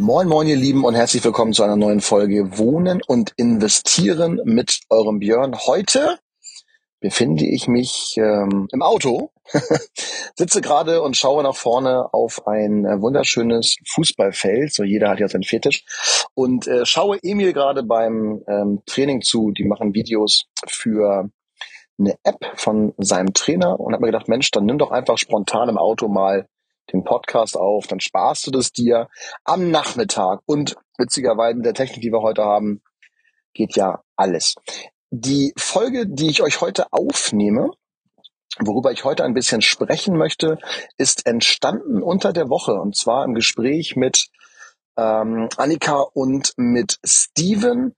[0.00, 4.82] Moin, moin, ihr Lieben und herzlich willkommen zu einer neuen Folge Wohnen und Investieren mit
[4.90, 5.56] eurem Björn.
[5.66, 6.20] Heute
[7.00, 9.32] befinde ich mich ähm, im Auto,
[10.36, 14.72] sitze gerade und schaue nach vorne auf ein äh, wunderschönes Fußballfeld.
[14.72, 15.84] So jeder hat ja seinen Fetisch
[16.34, 19.50] und äh, schaue Emil gerade beim ähm, Training zu.
[19.50, 21.28] Die machen Videos für
[21.98, 25.68] eine App von seinem Trainer und habe mir gedacht, Mensch, dann nimm doch einfach spontan
[25.68, 26.46] im Auto mal
[26.92, 29.08] den Podcast auf, dann sparst du das dir
[29.44, 30.40] am Nachmittag.
[30.46, 32.82] Und witzigerweise mit der Technik, die wir heute haben,
[33.54, 34.54] geht ja alles.
[35.10, 37.70] Die Folge, die ich euch heute aufnehme,
[38.58, 40.58] worüber ich heute ein bisschen sprechen möchte,
[40.96, 44.28] ist entstanden unter der Woche und zwar im Gespräch mit
[44.96, 47.94] ähm, Annika und mit Steven.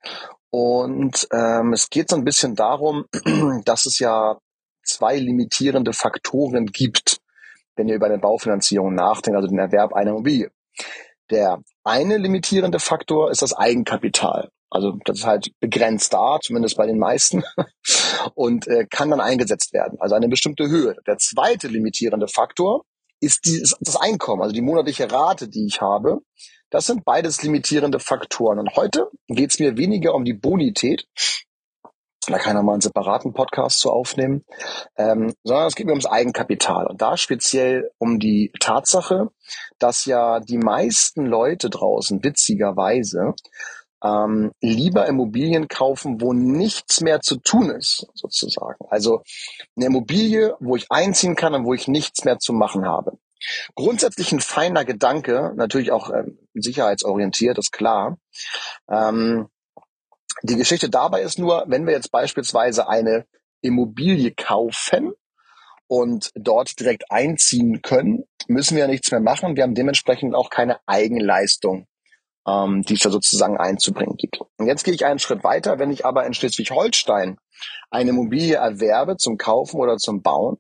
[0.51, 3.07] Und ähm, es geht so ein bisschen darum,
[3.65, 4.39] dass es ja
[4.85, 7.20] zwei limitierende Faktoren gibt
[7.81, 10.51] wenn ihr über eine Baufinanzierung nachdenkt, also den Erwerb einer Immobilie.
[11.31, 14.51] Der eine limitierende Faktor ist das Eigenkapital.
[14.69, 17.43] Also das ist halt begrenzt da, zumindest bei den meisten,
[18.35, 20.95] und äh, kann dann eingesetzt werden, also eine bestimmte Höhe.
[21.07, 22.85] Der zweite limitierende Faktor
[23.21, 26.19] ist, die, ist das Einkommen, also die monatliche Rate, die ich habe.
[26.69, 28.59] Das sind beides limitierende Faktoren.
[28.59, 31.07] Und heute geht es mir weniger um die Bonität,
[32.27, 34.45] da kann er mal einen separaten Podcast zu aufnehmen,
[34.97, 39.31] ähm, sondern es geht mir ums Eigenkapital und da speziell um die Tatsache,
[39.79, 43.35] dass ja die meisten Leute draußen witzigerweise
[44.03, 48.85] ähm, lieber Immobilien kaufen, wo nichts mehr zu tun ist, sozusagen.
[48.89, 49.23] Also
[49.77, 53.19] eine Immobilie, wo ich einziehen kann und wo ich nichts mehr zu machen habe.
[53.75, 58.19] Grundsätzlich ein feiner Gedanke, natürlich auch ähm, sicherheitsorientiert, ist klar.
[58.91, 59.49] Ähm,
[60.43, 63.27] die Geschichte dabei ist nur, wenn wir jetzt beispielsweise eine
[63.61, 65.13] Immobilie kaufen
[65.87, 69.57] und dort direkt einziehen können, müssen wir ja nichts mehr machen.
[69.57, 71.87] Wir haben dementsprechend auch keine Eigenleistung,
[72.47, 74.41] ähm, die es da sozusagen einzubringen gibt.
[74.59, 75.79] Und jetzt gehe ich einen Schritt weiter.
[75.79, 77.39] Wenn ich aber in Schleswig-Holstein
[77.91, 80.59] eine Immobilie erwerbe zum Kaufen oder zum Bauen,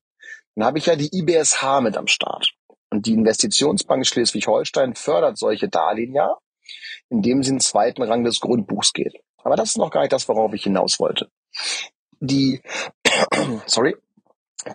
[0.56, 2.50] dann habe ich ja die IBSH mit am Start.
[2.90, 6.36] Und die Investitionsbank Schleswig-Holstein fördert solche Darlehen ja,
[7.08, 9.14] indem sie in den zweiten Rang des Grundbuchs geht.
[9.42, 11.30] Aber das ist noch gar nicht das, worauf ich hinaus wollte.
[12.20, 12.62] Die,
[13.66, 13.96] sorry,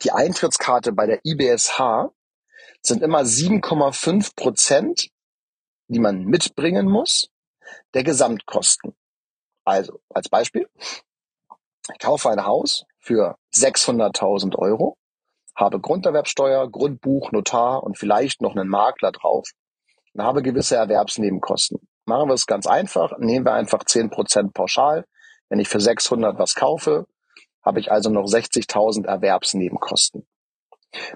[0.03, 2.09] die Eintrittskarte bei der IBSH
[2.81, 5.09] sind immer 7,5 Prozent,
[5.88, 7.29] die man mitbringen muss,
[7.94, 8.95] der Gesamtkosten.
[9.63, 10.67] Also, als Beispiel,
[11.91, 14.97] ich kaufe ein Haus für 600.000 Euro,
[15.56, 19.47] habe Grunderwerbsteuer, Grundbuch, Notar und vielleicht noch einen Makler drauf
[20.15, 21.79] und habe gewisse Erwerbsnebenkosten.
[22.05, 23.17] Machen wir es ganz einfach.
[23.19, 25.05] Nehmen wir einfach 10% pauschal.
[25.49, 27.05] Wenn ich für 600 was kaufe,
[27.63, 30.25] habe ich also noch 60.000 Erwerbsnebenkosten.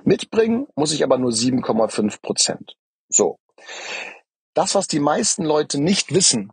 [0.03, 2.75] Mitbringen muss ich aber nur 7,5 Prozent.
[3.07, 3.39] So.
[4.53, 6.51] Das, was die meisten Leute nicht wissen,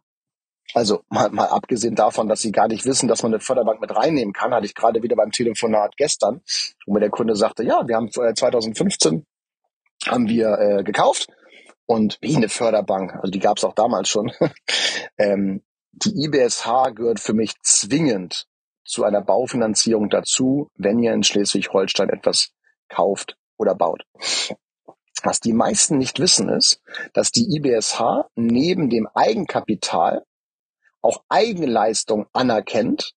[0.75, 3.95] also mal, mal abgesehen davon, dass sie gar nicht wissen, dass man eine Förderbank mit
[3.97, 6.43] reinnehmen kann, hatte ich gerade wieder beim Telefonat gestern,
[6.87, 11.29] wo mir der Kunde sagte, ja, wir haben 2015 äh, haben wir äh, gekauft
[11.87, 14.33] und wie eine Förderbank, also die gab es auch damals schon.
[15.19, 18.47] ähm, die IBSH gehört für mich zwingend
[18.85, 22.51] zu einer Baufinanzierung dazu, wenn ihr in Schleswig-Holstein etwas
[22.89, 24.05] kauft oder baut.
[25.23, 26.81] Was die meisten nicht wissen ist,
[27.15, 30.25] dass die IBSH neben dem Eigenkapital
[31.01, 33.15] auch Eigenleistung anerkennt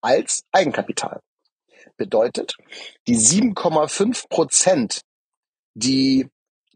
[0.00, 1.20] als Eigenkapital.
[1.96, 2.56] Bedeutet,
[3.06, 5.00] die 7,5 Prozent,
[5.74, 6.28] die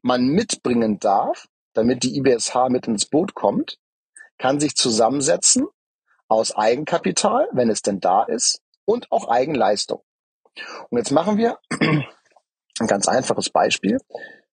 [0.02, 3.78] man mitbringen darf, damit die IBSH mit ins Boot kommt,
[4.38, 5.66] kann sich zusammensetzen
[6.28, 10.02] aus Eigenkapital, wenn es denn da ist, und auch Eigenleistung.
[10.90, 13.99] Und jetzt machen wir ein ganz einfaches Beispiel.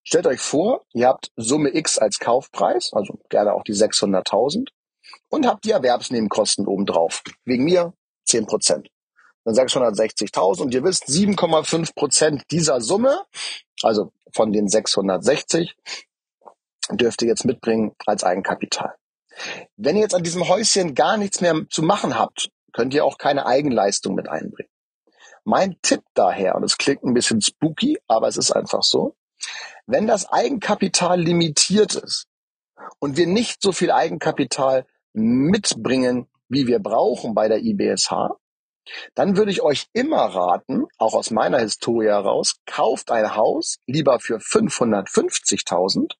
[0.03, 4.69] Stellt euch vor, ihr habt Summe X als Kaufpreis, also gerne auch die 600.000,
[5.29, 7.23] und habt die Erwerbsnebenkosten obendrauf.
[7.45, 7.93] Wegen mir
[8.25, 8.89] 10 Prozent.
[9.43, 13.23] Dann 660.000 und ihr wisst, 7,5 Prozent dieser Summe,
[13.83, 15.75] also von den 660
[16.91, 18.95] dürft ihr jetzt mitbringen als Eigenkapital.
[19.77, 23.17] Wenn ihr jetzt an diesem Häuschen gar nichts mehr zu machen habt, könnt ihr auch
[23.17, 24.71] keine Eigenleistung mit einbringen.
[25.43, 29.15] Mein Tipp daher, und es klingt ein bisschen spooky, aber es ist einfach so,
[29.87, 32.27] wenn das Eigenkapital limitiert ist
[32.99, 38.31] und wir nicht so viel Eigenkapital mitbringen wie wir brauchen bei der IBSH,
[39.15, 44.19] dann würde ich euch immer raten, auch aus meiner Historie heraus, kauft ein Haus lieber
[44.19, 46.13] für 550.000,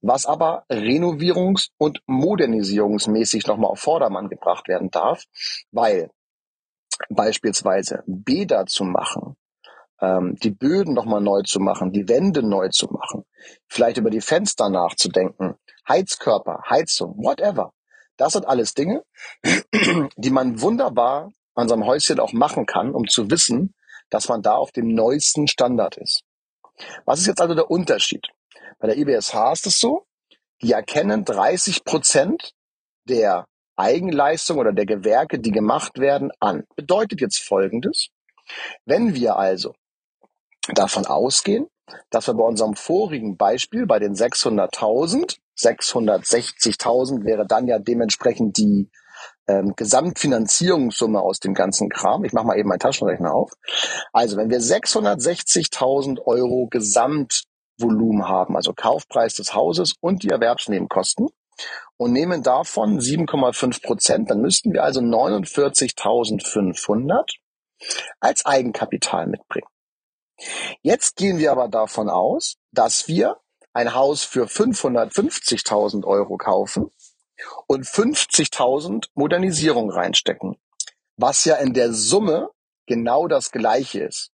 [0.00, 5.24] was aber renovierungs- und modernisierungsmäßig nochmal auf Vordermann gebracht werden darf,
[5.70, 6.10] weil
[7.08, 9.36] beispielsweise Bäder zu machen,
[10.00, 13.24] ähm, die Böden nochmal neu zu machen, die Wände neu zu machen,
[13.68, 15.54] vielleicht über die Fenster nachzudenken,
[15.88, 17.72] Heizkörper, Heizung, whatever.
[18.16, 19.02] Das sind alles Dinge,
[20.16, 23.74] die man wunderbar an seinem Häuschen auch machen kann, um zu wissen,
[24.10, 26.22] dass man da auf dem neuesten Standard ist.
[27.04, 28.26] Was ist jetzt also der Unterschied?
[28.78, 30.06] Bei der IBSH ist es so,
[30.62, 32.52] die erkennen 30 Prozent
[33.08, 33.46] der
[33.76, 36.64] Eigenleistung oder der Gewerke, die gemacht werden, an.
[36.76, 38.08] Bedeutet jetzt Folgendes.
[38.84, 39.74] Wenn wir also
[40.74, 41.68] davon ausgehen,
[42.10, 48.90] dass wir bei unserem vorigen Beispiel bei den 600.000, 660.000 wäre dann ja dementsprechend die
[49.50, 52.24] ähm, Gesamtfinanzierungssumme aus dem ganzen Kram.
[52.24, 53.50] Ich mache mal eben meinen Taschenrechner auf.
[54.12, 61.30] Also wenn wir 660.000 Euro Gesamtvolumen haben, also Kaufpreis des Hauses und die Erwerbsnebenkosten
[61.96, 67.24] und nehmen davon 7,5 Prozent, dann müssten wir also 49.500
[68.20, 69.66] als Eigenkapital mitbringen.
[70.82, 73.36] Jetzt gehen wir aber davon aus, dass wir
[73.72, 76.90] ein Haus für 550.000 Euro kaufen
[77.66, 80.56] und 50.000 Modernisierung reinstecken,
[81.16, 82.50] was ja in der Summe
[82.86, 84.30] genau das Gleiche ist.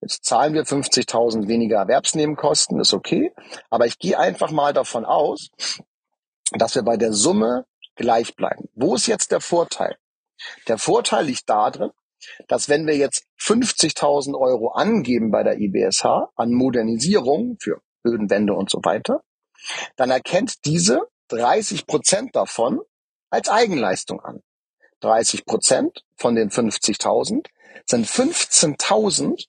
[0.00, 3.32] Jetzt zahlen wir 50.000 weniger Erwerbsnebenkosten, ist okay,
[3.70, 5.48] aber ich gehe einfach mal davon aus,
[6.52, 7.66] dass wir bei der Summe
[7.96, 8.68] gleich bleiben.
[8.74, 9.96] Wo ist jetzt der Vorteil?
[10.68, 11.90] Der Vorteil liegt darin,
[12.48, 18.54] dass wenn wir jetzt 50.000 Euro angeben bei der IBSH an Modernisierung für Böden, Wände
[18.54, 19.22] und so weiter,
[19.96, 22.80] dann erkennt diese 30 Prozent davon
[23.30, 24.42] als Eigenleistung an.
[25.00, 27.46] 30 Prozent von den 50.000
[27.84, 29.46] sind 15.000,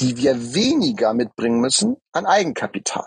[0.00, 3.06] die wir weniger mitbringen müssen an Eigenkapital.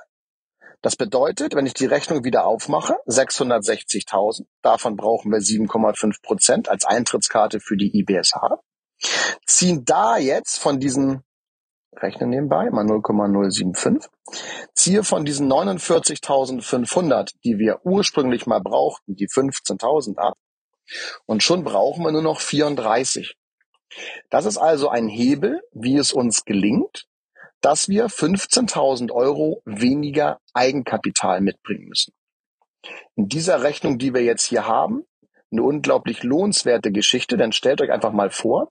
[0.82, 6.86] Das bedeutet, wenn ich die Rechnung wieder aufmache, 660.000, davon brauchen wir 7,5 Prozent als
[6.86, 8.60] Eintrittskarte für die IBSH,
[9.46, 11.24] ziehen da jetzt von diesen
[12.02, 14.10] rechne nebenbei, mal 0,075.
[14.74, 20.36] Ziehe von diesen 49.500, die wir ursprünglich mal brauchten, die 15.000 ab.
[21.26, 23.36] Und schon brauchen wir nur noch 34.
[24.30, 27.06] Das ist also ein Hebel, wie es uns gelingt,
[27.62, 32.14] dass wir 15.000 Euro weniger Eigenkapital mitbringen müssen.
[33.16, 35.06] In dieser Rechnung, die wir jetzt hier haben,
[35.52, 38.70] eine unglaublich lohnenswerte Geschichte, denn stellt euch einfach mal vor,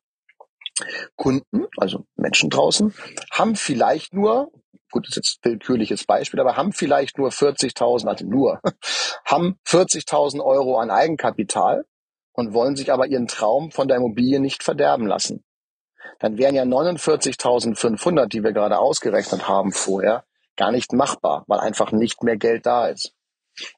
[1.17, 2.95] Kunden, also Menschen draußen,
[3.31, 4.51] haben vielleicht nur,
[4.91, 8.61] gut, das ist jetzt ein willkürliches Beispiel, aber haben vielleicht nur 40.000, also nur,
[9.25, 11.85] haben 40.000 Euro an Eigenkapital
[12.33, 15.45] und wollen sich aber ihren Traum von der Immobilie nicht verderben lassen.
[16.19, 20.25] Dann wären ja 49.500, die wir gerade ausgerechnet haben vorher,
[20.57, 23.15] gar nicht machbar, weil einfach nicht mehr Geld da ist.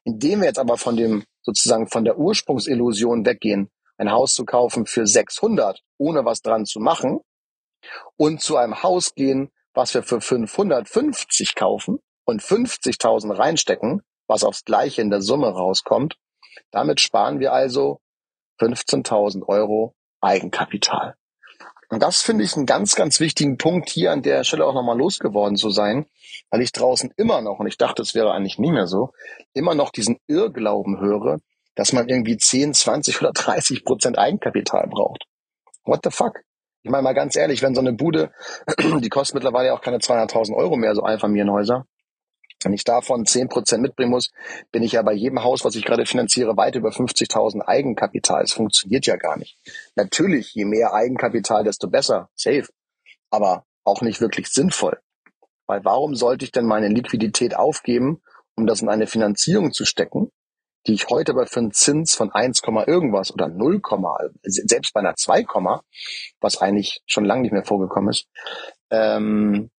[0.04, 4.86] Indem wir jetzt aber von dem, sozusagen von der Ursprungsillusion weggehen, ein Haus zu kaufen
[4.86, 7.20] für 600, ohne was dran zu machen,
[8.16, 14.64] und zu einem Haus gehen, was wir für 550 kaufen und 50.000 reinstecken, was aufs
[14.64, 16.16] Gleiche in der Summe rauskommt.
[16.70, 18.00] Damit sparen wir also
[18.60, 21.14] 15.000 Euro Eigenkapital.
[21.88, 24.98] Und das finde ich einen ganz, ganz wichtigen Punkt hier an der Stelle auch nochmal
[24.98, 26.06] losgeworden zu sein,
[26.50, 29.12] weil ich draußen immer noch, und ich dachte, es wäre eigentlich nie mehr so,
[29.52, 31.38] immer noch diesen Irrglauben höre,
[31.76, 35.24] dass man irgendwie 10, 20 oder 30 Prozent Eigenkapital braucht.
[35.84, 36.40] What the fuck?
[36.82, 38.32] Ich meine mal ganz ehrlich, wenn so eine Bude,
[39.00, 41.86] die kostet mittlerweile auch keine 200.000 Euro mehr, so Einfamilienhäuser,
[42.62, 44.32] wenn ich davon 10 Prozent mitbringen muss,
[44.72, 48.42] bin ich ja bei jedem Haus, was ich gerade finanziere, weit über 50.000 Eigenkapital.
[48.42, 49.58] Es funktioniert ja gar nicht.
[49.94, 52.30] Natürlich, je mehr Eigenkapital, desto besser.
[52.34, 52.66] Safe.
[53.30, 54.98] Aber auch nicht wirklich sinnvoll.
[55.66, 58.22] Weil warum sollte ich denn meine Liquidität aufgeben,
[58.56, 60.32] um das in eine Finanzierung zu stecken,
[60.86, 63.80] die ich heute aber für einen Zins von 1, irgendwas oder 0,
[64.42, 65.44] selbst bei einer 2,
[66.40, 68.26] was eigentlich schon lange nicht mehr vorgekommen ist,
[68.90, 69.70] ähm,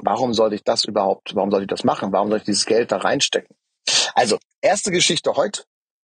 [0.00, 2.12] warum sollte ich das überhaupt, warum sollte ich das machen?
[2.12, 3.56] Warum soll ich dieses Geld da reinstecken?
[4.14, 5.64] Also, erste Geschichte heute,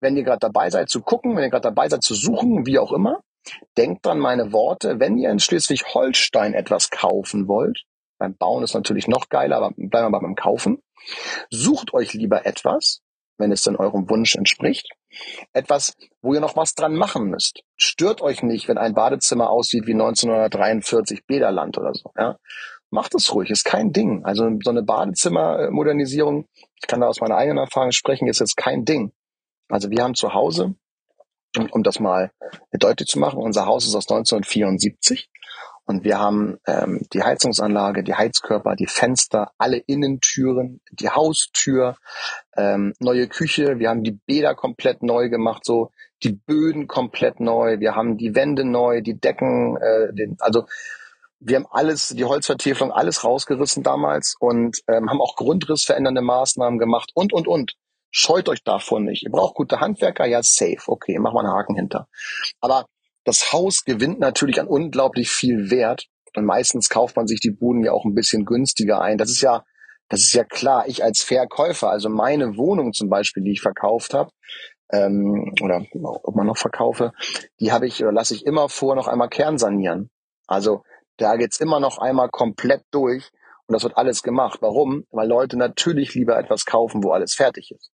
[0.01, 2.79] wenn ihr gerade dabei seid zu gucken, wenn ihr gerade dabei seid zu suchen, wie
[2.79, 3.21] auch immer,
[3.77, 7.83] denkt dran meine Worte, wenn ihr in Schleswig-Holstein etwas kaufen wollt,
[8.17, 10.81] beim Bauen ist natürlich noch geiler, aber bleiben wir beim Kaufen,
[11.49, 13.01] sucht euch lieber etwas,
[13.39, 14.87] wenn es dann eurem Wunsch entspricht.
[15.53, 17.63] Etwas, wo ihr noch was dran machen müsst.
[17.75, 22.11] Stört euch nicht, wenn ein Badezimmer aussieht wie 1943 Bäderland oder so.
[22.15, 22.37] Ja?
[22.91, 24.23] Macht es ruhig, ist kein Ding.
[24.25, 28.85] Also so eine Badezimmermodernisierung, ich kann da aus meiner eigenen Erfahrung sprechen, ist jetzt kein
[28.85, 29.11] Ding.
[29.69, 30.75] Also wir haben zu Hause
[31.71, 32.31] um das mal
[32.71, 33.39] deutlich zu machen.
[33.39, 35.29] Unser Haus ist aus 1974
[35.89, 41.95] und wir haben ähm, die Heizungsanlage, die Heizkörper, die Fenster, alle Innentüren, die Haustür,
[42.55, 43.79] ähm, neue Küche.
[43.79, 45.89] Wir haben die Bäder komplett neu gemacht, so
[46.21, 47.79] die Böden komplett neu.
[47.79, 50.65] Wir haben die Wände neu, die Decken, äh, den, also
[51.39, 57.09] wir haben alles, die Holzvertäfelung, alles rausgerissen damals und ähm, haben auch grundrissverändernde Maßnahmen gemacht
[57.15, 57.73] und, und, und.
[58.11, 59.23] Scheut euch davon nicht.
[59.23, 60.83] Ihr braucht gute Handwerker, ja, safe.
[60.85, 62.07] Okay, mach mal einen Haken hinter.
[62.59, 62.85] Aber
[63.29, 66.07] das Haus gewinnt natürlich an unglaublich viel Wert.
[66.35, 69.19] Und meistens kauft man sich die Buden ja auch ein bisschen günstiger ein.
[69.19, 69.63] Das ist ja,
[70.09, 70.87] das ist ja klar.
[70.87, 74.31] Ich als Verkäufer, also meine Wohnung zum Beispiel, die ich verkauft habe,
[74.91, 77.11] ähm, oder ob man noch verkaufe,
[77.59, 80.09] die habe ich oder lasse ich immer vor noch einmal kernsanieren.
[80.47, 80.81] Also
[81.17, 83.29] da geht's immer noch einmal komplett durch
[83.67, 84.59] und das wird alles gemacht.
[84.61, 85.05] Warum?
[85.11, 87.91] Weil Leute natürlich lieber etwas kaufen, wo alles fertig ist.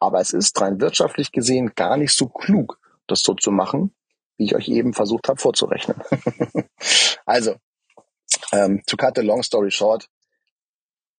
[0.00, 3.94] Aber es ist rein wirtschaftlich gesehen gar nicht so klug, das so zu machen,
[4.42, 6.02] wie ich euch eben versucht habe vorzurechnen.
[7.26, 7.54] also,
[8.52, 10.08] ähm, to cut the long story short,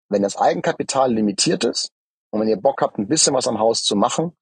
[0.08, 1.90] wenn das Eigenkapital limitiert ist
[2.30, 4.36] und wenn ihr Bock habt, ein bisschen was am Haus zu machen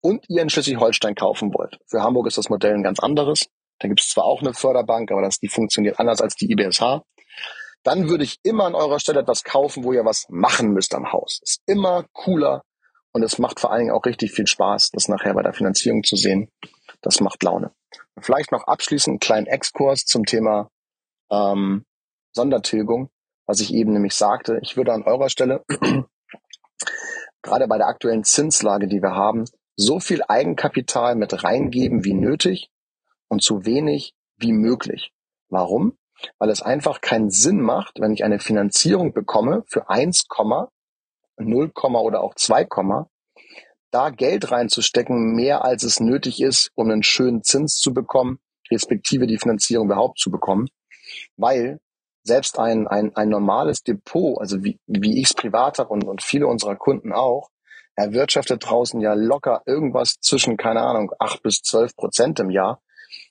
[0.00, 3.48] und ihr in Schleswig-Holstein kaufen wollt, für Hamburg ist das Modell ein ganz anderes.
[3.80, 7.00] Da gibt es zwar auch eine Förderbank, aber das, die funktioniert anders als die IBSH.
[7.82, 11.10] Dann würde ich immer an eurer Stelle etwas kaufen, wo ihr was machen müsst am
[11.12, 11.40] Haus.
[11.42, 12.62] Ist immer cooler
[13.12, 16.04] und es macht vor allen Dingen auch richtig viel Spaß, das nachher bei der Finanzierung
[16.04, 16.48] zu sehen.
[17.02, 17.72] Das macht Laune.
[18.20, 20.70] Vielleicht noch abschließend einen kleinen Exkurs zum Thema
[21.30, 21.84] ähm,
[22.32, 23.10] Sondertilgung,
[23.46, 24.58] was ich eben nämlich sagte.
[24.62, 25.64] Ich würde an eurer Stelle
[27.42, 29.44] gerade bei der aktuellen Zinslage, die wir haben,
[29.76, 32.70] so viel Eigenkapital mit reingeben wie nötig
[33.28, 35.12] und so wenig wie möglich.
[35.48, 35.98] Warum?
[36.38, 40.26] Weil es einfach keinen Sinn macht, wenn ich eine Finanzierung bekomme für 1,
[41.38, 42.66] 0, oder auch 2,
[43.92, 49.26] da Geld reinzustecken, mehr als es nötig ist, um einen schönen Zins zu bekommen, respektive
[49.26, 50.68] die Finanzierung überhaupt zu bekommen.
[51.36, 51.78] Weil
[52.24, 56.22] selbst ein, ein, ein normales Depot, also wie, wie ich es privat habe und, und
[56.22, 57.50] viele unserer Kunden auch,
[57.94, 62.80] erwirtschaftet draußen ja locker irgendwas zwischen, keine Ahnung, acht bis zwölf Prozent im Jahr.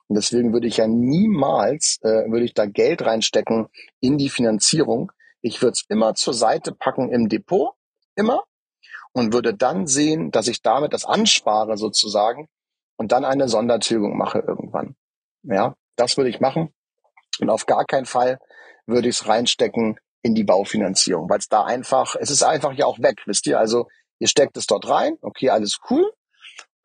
[0.07, 3.67] Und deswegen würde ich ja niemals, äh, würde ich da Geld reinstecken
[3.99, 5.11] in die Finanzierung.
[5.41, 7.73] Ich würde es immer zur Seite packen im Depot,
[8.15, 8.43] immer,
[9.13, 12.47] und würde dann sehen, dass ich damit das anspare sozusagen
[12.97, 14.95] und dann eine Sondertilgung mache irgendwann.
[15.43, 16.73] Ja, das würde ich machen.
[17.39, 18.39] Und auf gar keinen Fall
[18.85, 22.85] würde ich es reinstecken in die Baufinanzierung, weil es da einfach, es ist einfach ja
[22.85, 23.59] auch weg, wisst ihr?
[23.59, 23.87] Also
[24.19, 26.11] ihr steckt es dort rein, okay, alles cool,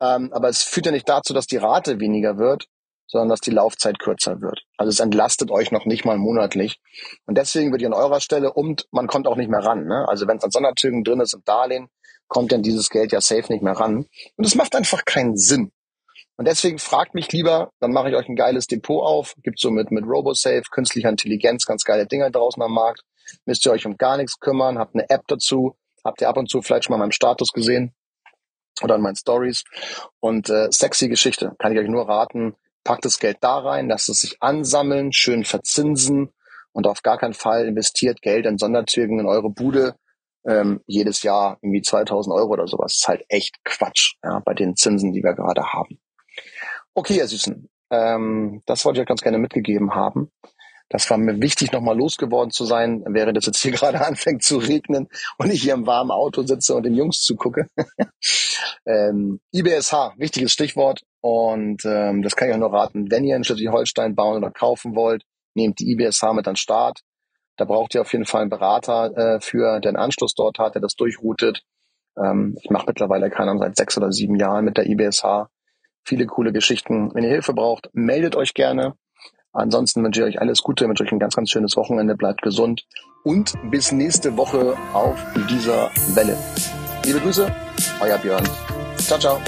[0.01, 2.67] ähm, aber es führt ja nicht dazu, dass die Rate weniger wird,
[3.07, 4.63] sondern dass die Laufzeit kürzer wird.
[4.77, 6.81] Also es entlastet euch noch nicht mal monatlich.
[7.25, 9.85] Und deswegen würde ich an eurer Stelle, und man kommt auch nicht mehr ran.
[9.85, 10.05] Ne?
[10.07, 11.89] Also wenn es an Sonderzügen drin ist im Darlehen,
[12.27, 14.05] kommt dann dieses Geld ja safe nicht mehr ran.
[14.35, 15.71] Und es macht einfach keinen Sinn.
[16.37, 19.33] Und deswegen fragt mich lieber, dann mache ich euch ein geiles Depot auf.
[19.43, 23.01] Gibt so mit, mit RoboSafe, künstlicher Intelligenz, ganz geile Dinge draußen am Markt.
[23.45, 26.49] Müsst ihr euch um gar nichts kümmern, habt eine App dazu, habt ihr ab und
[26.49, 27.93] zu vielleicht schon mal meinem Status gesehen
[28.83, 29.63] oder in meinen Stories.
[30.19, 32.55] Und äh, sexy Geschichte, kann ich euch nur raten.
[32.83, 36.31] Packt das Geld da rein, lasst es sich ansammeln, schön verzinsen
[36.71, 39.95] und auf gar keinen Fall investiert Geld in Sonderzügen in eure Bude
[40.47, 42.93] ähm, jedes Jahr irgendwie 2000 Euro oder sowas.
[42.93, 45.99] Das ist halt echt Quatsch ja, bei den Zinsen, die wir gerade haben.
[46.93, 50.31] Okay, ihr Süßen, ähm, das wollte ich euch ganz gerne mitgegeben haben.
[50.89, 54.57] Das war mir wichtig, nochmal losgeworden zu sein, während es jetzt hier gerade anfängt zu
[54.57, 57.67] regnen und ich hier im warmen Auto sitze und den Jungs zugucke.
[58.85, 61.01] ähm, IBSH, wichtiges Stichwort.
[61.21, 64.95] Und ähm, das kann ich auch nur raten, wenn ihr in Schleswig-Holstein bauen oder kaufen
[64.95, 65.23] wollt,
[65.55, 67.01] nehmt die IBSH mit an Start.
[67.57, 70.75] Da braucht ihr auf jeden Fall einen Berater äh, für, der einen Anschluss dort hat,
[70.75, 71.63] der das durchroutet.
[72.17, 75.47] Ähm, ich mache mittlerweile keine Ahnung, seit sechs oder sieben Jahren mit der IBSH.
[76.03, 77.13] Viele coole Geschichten.
[77.13, 78.93] Wenn ihr Hilfe braucht, meldet euch gerne.
[79.51, 82.85] Ansonsten wünsche ich euch alles Gute, wünsche euch ein ganz, ganz schönes Wochenende, bleibt gesund
[83.23, 86.37] und bis nächste Woche auf dieser Welle.
[87.05, 87.51] Liebe Grüße,
[87.99, 88.47] euer Björn.
[88.97, 89.41] Ciao, ciao.